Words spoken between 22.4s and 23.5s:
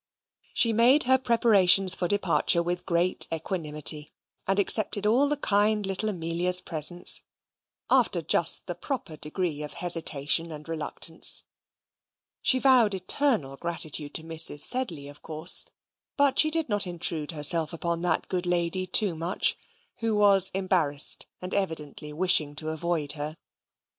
to avoid her.